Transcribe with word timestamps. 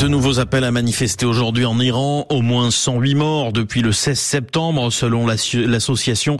De 0.00 0.08
nouveaux 0.08 0.40
appels 0.40 0.64
à 0.64 0.70
manifester 0.70 1.26
aujourd'hui 1.26 1.66
en 1.66 1.78
Iran, 1.78 2.24
au 2.30 2.40
moins 2.40 2.70
108 2.70 3.14
morts 3.16 3.52
depuis 3.52 3.82
le 3.82 3.92
16 3.92 4.18
septembre 4.18 4.90
selon 4.90 5.26
l'association 5.26 6.38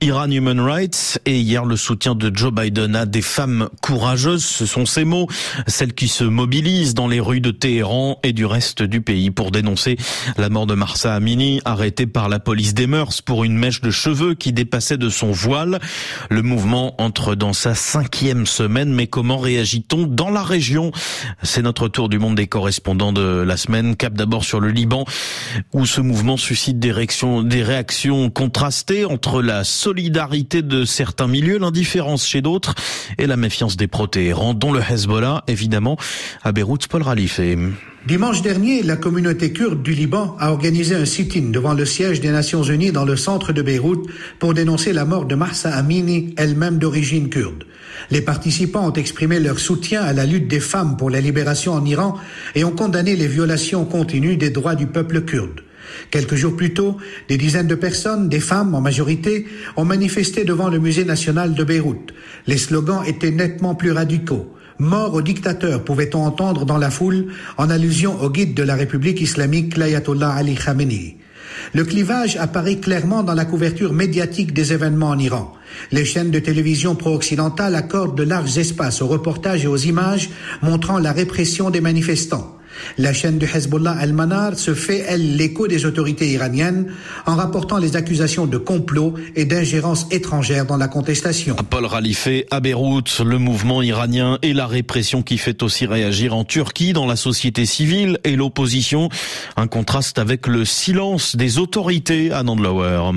Iran 0.00 0.30
Human 0.30 0.58
Rights. 0.58 1.20
Et 1.26 1.38
hier 1.38 1.66
le 1.66 1.76
soutien 1.76 2.14
de 2.14 2.34
Joe 2.34 2.54
Biden 2.54 2.96
à 2.96 3.04
des 3.04 3.20
femmes 3.20 3.68
courageuses, 3.82 4.46
ce 4.46 4.64
sont 4.64 4.86
ces 4.86 5.04
mots, 5.04 5.28
celles 5.66 5.92
qui 5.92 6.08
se 6.08 6.24
mobilisent 6.24 6.94
dans 6.94 7.06
les 7.06 7.20
rues 7.20 7.42
de 7.42 7.50
Téhéran 7.50 8.18
et 8.22 8.32
du 8.32 8.46
reste 8.46 8.82
du 8.82 9.02
pays 9.02 9.30
pour 9.30 9.50
dénoncer 9.50 9.98
la 10.38 10.48
mort 10.48 10.66
de 10.66 10.74
Marsa 10.74 11.14
Amini, 11.14 11.60
arrêtée 11.66 12.06
par 12.06 12.30
la 12.30 12.38
police 12.38 12.72
des 12.72 12.86
mœurs 12.86 13.20
pour 13.20 13.44
une 13.44 13.58
mèche 13.58 13.82
de 13.82 13.90
cheveux 13.90 14.32
qui 14.32 14.54
dépassait 14.54 14.96
de 14.96 15.10
son 15.10 15.32
voile. 15.32 15.80
Le 16.30 16.40
mouvement 16.40 16.94
entre 16.96 17.34
dans 17.34 17.52
sa 17.52 17.74
cinquième 17.74 18.46
semaine, 18.46 18.90
mais 18.90 19.06
comment 19.06 19.36
réagit-on 19.36 20.06
dans 20.06 20.30
la 20.30 20.42
région? 20.42 20.92
C'est 21.42 21.60
notre 21.60 21.88
tour 21.88 22.08
du 22.08 22.18
monde 22.18 22.36
des 22.36 22.46
correspondants 22.46 23.01
de 23.10 23.42
la 23.42 23.56
semaine. 23.56 23.96
Cap 23.96 24.12
d'abord 24.12 24.44
sur 24.44 24.60
le 24.60 24.68
Liban, 24.68 25.04
où 25.72 25.86
ce 25.86 26.00
mouvement 26.00 26.36
suscite 26.36 26.78
des 26.78 26.92
réactions, 26.92 28.30
contrastées 28.30 29.04
entre 29.04 29.42
la 29.42 29.64
solidarité 29.64 30.62
de 30.62 30.84
certains 30.84 31.26
milieux, 31.26 31.58
l'indifférence 31.58 32.24
chez 32.24 32.42
d'autres 32.42 32.76
et 33.18 33.26
la 33.26 33.36
méfiance 33.36 33.76
des 33.76 33.88
protéérants, 33.88 34.54
dont 34.54 34.72
le 34.72 34.80
Hezbollah, 34.80 35.42
évidemment, 35.48 35.96
à 36.44 36.52
Beyrouth, 36.52 36.86
Paul 36.86 37.02
Ralifé. 37.02 37.58
Dimanche 38.04 38.42
dernier, 38.42 38.82
la 38.82 38.96
communauté 38.96 39.52
kurde 39.52 39.80
du 39.80 39.92
Liban 39.92 40.36
a 40.40 40.50
organisé 40.50 40.96
un 40.96 41.04
sit-in 41.04 41.50
devant 41.50 41.72
le 41.72 41.84
siège 41.84 42.20
des 42.20 42.30
Nations 42.30 42.64
Unies 42.64 42.90
dans 42.90 43.04
le 43.04 43.14
centre 43.14 43.52
de 43.52 43.62
Beyrouth 43.62 44.08
pour 44.40 44.54
dénoncer 44.54 44.92
la 44.92 45.04
mort 45.04 45.24
de 45.24 45.36
Marsa 45.36 45.70
Amini, 45.70 46.34
elle-même 46.36 46.78
d'origine 46.78 47.28
kurde. 47.28 47.62
Les 48.10 48.20
participants 48.20 48.88
ont 48.88 48.92
exprimé 48.92 49.38
leur 49.38 49.60
soutien 49.60 50.02
à 50.02 50.12
la 50.12 50.26
lutte 50.26 50.48
des 50.48 50.58
femmes 50.58 50.96
pour 50.96 51.10
la 51.10 51.20
libération 51.20 51.74
en 51.74 51.84
Iran 51.84 52.16
et 52.56 52.64
ont 52.64 52.72
condamné 52.72 53.14
les 53.14 53.28
violations 53.28 53.84
continues 53.84 54.36
des 54.36 54.50
droits 54.50 54.74
du 54.74 54.88
peuple 54.88 55.20
kurde. 55.20 55.60
Quelques 56.10 56.34
jours 56.34 56.56
plus 56.56 56.74
tôt, 56.74 56.96
des 57.28 57.36
dizaines 57.36 57.68
de 57.68 57.76
personnes, 57.76 58.28
des 58.28 58.40
femmes 58.40 58.74
en 58.74 58.80
majorité, 58.80 59.46
ont 59.76 59.84
manifesté 59.84 60.42
devant 60.42 60.68
le 60.68 60.80
musée 60.80 61.04
national 61.04 61.54
de 61.54 61.62
Beyrouth. 61.62 62.12
Les 62.48 62.58
slogans 62.58 63.04
étaient 63.06 63.30
nettement 63.30 63.76
plus 63.76 63.92
radicaux. 63.92 64.52
Mort 64.78 65.14
au 65.14 65.22
dictateur, 65.22 65.84
pouvait-on 65.84 66.24
entendre 66.24 66.64
dans 66.64 66.78
la 66.78 66.90
foule, 66.90 67.26
en 67.58 67.70
allusion 67.70 68.20
au 68.20 68.30
guide 68.30 68.54
de 68.54 68.62
la 68.62 68.74
République 68.74 69.20
islamique, 69.20 69.76
l'ayatollah 69.76 70.30
Ali 70.30 70.54
Khamenei. 70.54 71.16
Le 71.74 71.84
clivage 71.84 72.36
apparaît 72.36 72.76
clairement 72.76 73.22
dans 73.22 73.34
la 73.34 73.44
couverture 73.44 73.92
médiatique 73.92 74.52
des 74.52 74.72
événements 74.72 75.10
en 75.10 75.18
Iran. 75.18 75.54
Les 75.90 76.04
chaînes 76.04 76.30
de 76.30 76.38
télévision 76.38 76.94
pro-occidentales 76.94 77.74
accordent 77.74 78.16
de 78.16 78.22
larges 78.22 78.58
espaces 78.58 79.02
aux 79.02 79.08
reportages 79.08 79.64
et 79.64 79.68
aux 79.68 79.76
images 79.76 80.30
montrant 80.62 80.98
la 80.98 81.12
répression 81.12 81.70
des 81.70 81.80
manifestants. 81.80 82.56
La 82.98 83.12
chaîne 83.12 83.38
du 83.38 83.46
Hezbollah 83.46 83.92
Al-Manar 83.92 84.58
se 84.58 84.74
fait, 84.74 85.04
elle, 85.08 85.36
l'écho 85.36 85.68
des 85.68 85.86
autorités 85.86 86.30
iraniennes 86.30 86.92
en 87.26 87.36
rapportant 87.36 87.78
les 87.78 87.96
accusations 87.96 88.46
de 88.46 88.58
complot 88.58 89.14
et 89.36 89.44
d'ingérence 89.44 90.06
étrangère 90.10 90.66
dans 90.66 90.76
la 90.76 90.88
contestation. 90.88 91.56
Paul 91.70 91.86
Ralifé 91.86 92.46
à 92.50 92.60
Beyrouth, 92.60 93.20
le 93.20 93.38
mouvement 93.38 93.82
iranien 93.82 94.38
et 94.42 94.52
la 94.52 94.66
répression 94.66 95.22
qui 95.22 95.38
fait 95.38 95.62
aussi 95.62 95.86
réagir 95.86 96.34
en 96.34 96.44
Turquie 96.44 96.92
dans 96.92 97.06
la 97.06 97.16
société 97.16 97.66
civile 97.66 98.18
et 98.24 98.36
l'opposition. 98.36 99.08
Un 99.56 99.66
contraste 99.66 100.18
avec 100.18 100.46
le 100.46 100.64
silence 100.64 101.36
des 101.36 101.58
autorités 101.58 102.32
à 102.32 102.42
Nandlauer. 102.42 103.12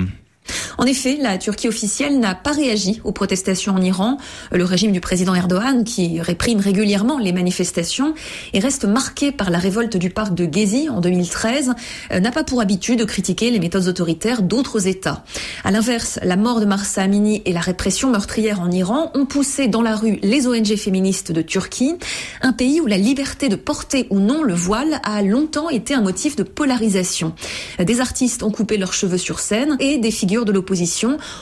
En 0.78 0.84
effet, 0.84 1.16
la 1.18 1.38
Turquie 1.38 1.68
officielle 1.68 2.20
n'a 2.20 2.34
pas 2.34 2.52
réagi 2.52 3.00
aux 3.02 3.12
protestations 3.12 3.74
en 3.74 3.80
Iran. 3.80 4.18
Le 4.52 4.64
régime 4.64 4.92
du 4.92 5.00
président 5.00 5.34
Erdogan, 5.34 5.84
qui 5.84 6.20
réprime 6.20 6.60
régulièrement 6.60 7.18
les 7.18 7.32
manifestations 7.32 8.14
et 8.52 8.58
reste 8.58 8.84
marqué 8.84 9.32
par 9.32 9.48
la 9.48 9.58
révolte 9.58 9.96
du 9.96 10.10
parc 10.10 10.34
de 10.34 10.46
Gezi 10.50 10.90
en 10.90 11.00
2013, 11.00 11.72
euh, 12.12 12.20
n'a 12.20 12.30
pas 12.30 12.44
pour 12.44 12.60
habitude 12.60 12.98
de 12.98 13.04
critiquer 13.04 13.50
les 13.50 13.58
méthodes 13.58 13.88
autoritaires 13.88 14.42
d'autres 14.42 14.86
États. 14.86 15.24
À 15.64 15.70
l'inverse, 15.70 16.18
la 16.22 16.36
mort 16.36 16.60
de 16.60 16.66
Marsa 16.66 17.02
Amini 17.02 17.40
et 17.46 17.54
la 17.54 17.60
répression 17.60 18.10
meurtrière 18.10 18.60
en 18.60 18.70
Iran 18.70 19.10
ont 19.14 19.24
poussé 19.24 19.68
dans 19.68 19.82
la 19.82 19.96
rue 19.96 20.18
les 20.22 20.46
ONG 20.46 20.76
féministes 20.76 21.32
de 21.32 21.40
Turquie, 21.40 21.94
un 22.42 22.52
pays 22.52 22.82
où 22.82 22.86
la 22.86 22.98
liberté 22.98 23.48
de 23.48 23.56
porter 23.56 24.06
ou 24.10 24.20
non 24.20 24.42
le 24.42 24.54
voile 24.54 25.00
a 25.04 25.22
longtemps 25.22 25.70
été 25.70 25.94
un 25.94 26.02
motif 26.02 26.36
de 26.36 26.42
polarisation. 26.42 27.32
Des 27.78 28.00
artistes 28.00 28.42
ont 28.42 28.50
coupé 28.50 28.76
leurs 28.76 28.92
cheveux 28.92 29.18
sur 29.18 29.40
scène 29.40 29.76
et 29.80 29.96
des 29.96 30.10
figures 30.10 30.44
de 30.44 30.52
l'opposition 30.52 30.65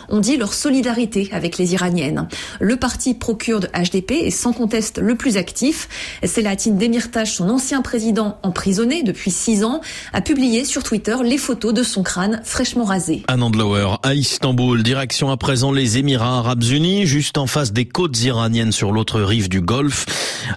ont 0.08 0.20
dit 0.20 0.36
leur 0.36 0.54
solidarité 0.54 1.28
avec 1.32 1.58
les 1.58 1.74
Iraniennes. 1.74 2.28
Le 2.60 2.76
parti 2.76 3.14
pro-kurde 3.14 3.70
HDP 3.74 4.12
est 4.12 4.30
sans 4.30 4.52
conteste 4.52 4.98
le 4.98 5.16
plus 5.16 5.36
actif. 5.36 5.88
Selahattin 6.24 6.72
Demirtas, 6.72 7.26
son 7.26 7.50
ancien 7.50 7.82
président 7.82 8.38
emprisonné 8.42 9.02
depuis 9.02 9.30
six 9.30 9.64
ans, 9.64 9.80
a 10.12 10.20
publié 10.20 10.64
sur 10.64 10.82
Twitter 10.82 11.16
les 11.22 11.38
photos 11.38 11.74
de 11.74 11.82
son 11.82 12.02
crâne 12.02 12.40
fraîchement 12.44 12.84
rasé. 12.84 13.22
Anand 13.28 13.50
Lower 13.50 13.96
à 14.02 14.14
Istanbul, 14.14 14.82
direction 14.82 15.30
à 15.30 15.36
présent 15.36 15.72
les 15.72 15.98
Émirats 15.98 16.38
Arabes 16.38 16.64
Unis, 16.64 17.06
juste 17.06 17.38
en 17.38 17.46
face 17.46 17.72
des 17.72 17.86
côtes 17.86 18.20
iraniennes 18.22 18.72
sur 18.72 18.92
l'autre 18.92 19.20
rive 19.20 19.48
du 19.48 19.60
Golfe. 19.60 20.06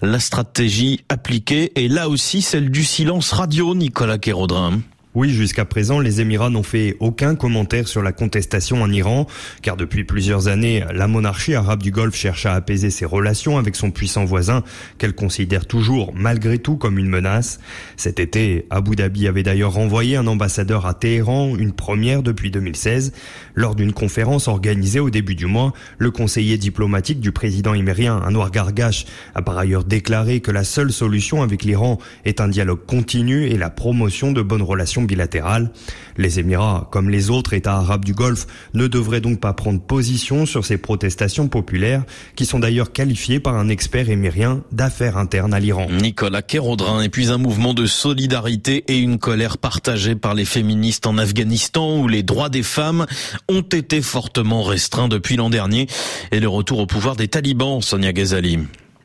La 0.01 0.19
stratégie 0.19 1.01
appliquée 1.09 1.72
est 1.75 1.88
là 1.88 2.09
aussi 2.09 2.41
celle 2.41 2.69
du 2.69 2.83
silence 2.83 3.31
radio, 3.31 3.75
Nicolas 3.75 4.17
Kérodrin. 4.17 4.79
Oui, 5.17 5.31
jusqu'à 5.31 5.66
présent, 5.66 6.00
les 6.00 6.22
Émirats 6.22 6.51
n'ont 6.51 6.61
fait 6.61 6.95
aucun 7.00 7.33
commentaire 7.33 7.88
sur 7.88 8.03
la 8.03 8.11
contestation 8.11 8.83
en 8.83 8.91
Iran, 8.91 9.25
car 9.63 9.75
depuis 9.75 10.03
plusieurs 10.03 10.47
années, 10.47 10.83
la 10.94 11.07
monarchie 11.07 11.55
arabe 11.55 11.81
du 11.81 11.89
Golfe 11.89 12.16
cherche 12.16 12.45
à 12.45 12.53
apaiser 12.53 12.91
ses 12.91 13.05
relations 13.05 13.57
avec 13.57 13.75
son 13.75 13.89
puissant 13.89 14.25
voisin, 14.25 14.61
qu'elle 15.00 15.16
considère 15.16 15.66
toujours, 15.66 16.13
malgré 16.13 16.59
tout, 16.59 16.77
comme 16.77 17.00
une 17.00 17.09
menace. 17.09 17.59
Cet 17.95 18.19
été, 18.19 18.67
Abu 18.69 18.95
Dhabi 18.95 19.27
avait 19.27 19.41
d'ailleurs 19.41 19.73
renvoyé 19.73 20.17
un 20.17 20.27
ambassadeur 20.27 20.85
à 20.85 20.94
Téhéran, 20.94 21.56
une 21.57 21.73
première 21.73 22.22
depuis 22.22 22.51
2016. 22.51 23.11
Lors 23.56 23.73
d'une 23.73 23.94
conférence 23.94 24.47
organisée 24.47 25.00
au 25.00 25.09
début 25.09 25.33
du 25.33 25.47
mois, 25.47 25.73
le 25.97 26.11
conseiller 26.11 26.59
diplomatique 26.59 27.22
du 27.22 27.31
président 27.31 27.73
imérien, 27.73 28.22
Anwar 28.23 28.51
Gargash, 28.51 29.07
a 29.33 29.41
par 29.41 29.57
ailleurs 29.57 29.83
déclaré 29.83 30.41
que 30.41 30.51
la 30.51 30.63
seule 30.63 30.91
solution 30.91 31.41
avec 31.41 31.63
l'Iran 31.63 31.97
est 32.23 32.39
un 32.39 32.50
dialogue 32.50 32.85
continu 32.85 33.45
et 33.47 33.57
la 33.57 33.72
promotion 33.72 34.31
de 34.31 34.44
bonnes 34.44 34.61
relations 34.61 35.06
bilatérale. 35.07 35.72
Les 36.18 36.40
Émirats, 36.40 36.88
comme 36.91 37.09
les 37.09 37.29
autres 37.29 37.53
États 37.53 37.78
arabes 37.78 38.06
du 38.06 38.13
Golfe, 38.13 38.47
ne 38.73 38.88
devraient 38.88 39.22
donc 39.22 39.40
pas 39.40 39.53
prendre 39.53 39.81
position 39.81 40.45
sur 40.45 40.66
ces 40.66 40.78
protestations 40.78 41.47
populaires, 41.47 42.03
qui 42.35 42.45
sont 42.45 42.59
d'ailleurs 42.59 42.91
qualifiées 42.91 43.40
par 43.40 43.56
un 43.56 43.69
expert 43.69 44.09
émirien 44.09 44.63
d'affaires 44.72 45.18
internes 45.18 45.53
à 45.53 45.59
l'Iran. 45.59 45.88
Nicolas 45.90 46.41
Kérodrin, 46.41 47.01
et 47.01 47.09
puis 47.09 47.29
un 47.29 47.38
mouvement 47.38 47.73
de 47.73 47.85
solidarité 47.85 48.84
et 48.88 48.97
une 48.97 49.18
colère 49.18 49.57
partagée 49.57 50.16
par 50.16 50.34
les 50.34 50.45
féministes 50.45 51.07
en 51.07 51.18
Afghanistan, 51.18 52.00
où 52.00 52.07
les 52.07 52.24
droits 52.24 52.50
des 52.50 52.63
femmes 52.63 53.06
ont 53.50 53.62
été 53.62 54.01
fortement 54.01 54.63
restreints 54.63 55.07
depuis 55.07 55.35
l'an 55.35 55.50
dernier, 55.50 55.88
et 56.31 56.39
le 56.39 56.47
retour 56.47 56.79
au 56.79 56.85
pouvoir 56.85 57.16
des 57.16 57.28
talibans, 57.28 57.81
Sonia 57.81 58.13
Ghazali. 58.13 58.59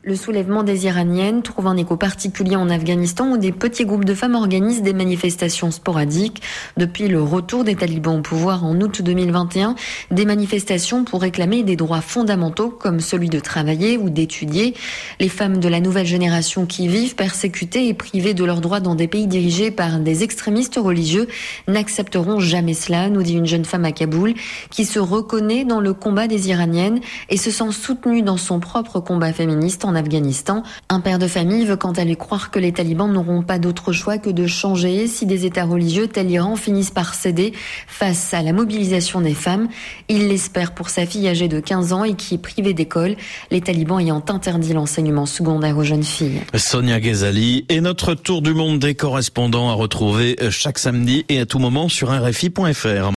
Le 0.05 0.17
soulèvement 0.17 0.63
des 0.63 0.85
Iraniennes 0.85 1.43
trouve 1.43 1.65
un 1.65 1.77
écho 1.77 1.95
particulier 1.95 2.57
en 2.57 2.69
Afghanistan 2.69 3.31
où 3.31 3.37
des 3.37 3.53
petits 3.53 3.85
groupes 3.85 4.03
de 4.03 4.13
femmes 4.13 4.35
organisent 4.35 4.81
des 4.81 4.91
manifestations 4.91 5.71
sporadiques. 5.71 6.41
Depuis 6.75 7.07
le 7.07 7.23
retour 7.23 7.63
des 7.63 7.77
talibans 7.77 8.19
au 8.19 8.21
pouvoir 8.21 8.65
en 8.65 8.75
août 8.81 9.01
2021, 9.01 9.75
des 10.11 10.25
manifestations 10.25 11.05
pour 11.05 11.21
réclamer 11.21 11.63
des 11.63 11.77
droits 11.77 12.01
fondamentaux 12.01 12.67
comme 12.67 12.99
celui 12.99 13.29
de 13.29 13.39
travailler 13.39 13.97
ou 13.97 14.09
d'étudier. 14.09 14.73
Les 15.21 15.29
femmes 15.29 15.59
de 15.59 15.69
la 15.69 15.79
nouvelle 15.79 16.05
génération 16.05 16.65
qui 16.65 16.89
vivent 16.89 17.15
persécutées 17.15 17.87
et 17.87 17.93
privées 17.93 18.33
de 18.33 18.43
leurs 18.43 18.59
droits 18.59 18.81
dans 18.81 18.95
des 18.95 19.07
pays 19.07 19.27
dirigés 19.27 19.71
par 19.71 19.99
des 19.99 20.21
extrémistes 20.21 20.75
religieux 20.83 21.29
n'accepteront 21.69 22.41
jamais 22.41 22.73
cela, 22.73 23.09
nous 23.09 23.23
dit 23.23 23.35
une 23.35 23.47
jeune 23.47 23.63
femme 23.63 23.85
à 23.85 23.93
Kaboul 23.93 24.33
qui 24.69 24.83
se 24.83 24.99
reconnaît 24.99 25.63
dans 25.63 25.79
le 25.79 25.93
combat 25.93 26.27
des 26.27 26.49
Iraniennes 26.49 26.99
et 27.29 27.37
se 27.37 27.51
sent 27.51 27.71
soutenue 27.71 28.21
dans 28.21 28.35
son 28.35 28.59
propre 28.59 28.99
combat 28.99 29.31
féministe 29.31 29.85
en 29.93 29.95
Afghanistan. 29.95 30.63
Un 30.89 30.99
père 30.99 31.19
de 31.19 31.27
famille 31.27 31.65
veut 31.65 31.75
quant 31.75 31.91
à 31.91 32.03
lui 32.03 32.17
croire 32.17 32.49
que 32.49 32.57
les 32.57 32.71
talibans 32.71 33.11
n'auront 33.11 33.43
pas 33.43 33.59
d'autre 33.59 33.91
choix 33.91 34.17
que 34.17 34.29
de 34.29 34.47
changer 34.47 35.07
si 35.07 35.25
des 35.25 35.45
États 35.45 35.65
religieux 35.65 36.07
tels 36.07 36.23
l'Iran 36.27 36.55
finissent 36.55 36.91
par 36.91 37.13
céder 37.13 37.53
face 37.87 38.33
à 38.33 38.41
la 38.41 38.53
mobilisation 38.53 39.21
des 39.21 39.33
femmes. 39.33 39.67
Il 40.09 40.29
l'espère 40.29 40.73
pour 40.73 40.89
sa 40.89 41.05
fille 41.05 41.27
âgée 41.27 41.47
de 41.47 41.59
15 41.59 41.93
ans 41.93 42.03
et 42.03 42.15
qui 42.15 42.35
est 42.35 42.39
privée 42.39 42.73
d'école, 42.73 43.15
les 43.51 43.61
talibans 43.61 43.99
ayant 43.99 44.23
interdit 44.29 44.73
l'enseignement 44.73 45.25
secondaire 45.25 45.77
aux 45.77 45.83
jeunes 45.83 46.03
filles. 46.03 46.41
Sonia 46.55 46.99
Ghazali 46.99 47.65
et 47.69 47.81
notre 47.81 48.15
tour 48.15 48.41
du 48.41 48.53
monde 48.53 48.79
des 48.79 48.95
correspondants 48.95 49.69
à 49.69 49.73
retrouver 49.73 50.37
chaque 50.49 50.79
samedi 50.79 51.25
et 51.29 51.39
à 51.39 51.45
tout 51.45 51.59
moment 51.59 51.89
sur 51.89 52.09
rfi.fr. 52.09 53.11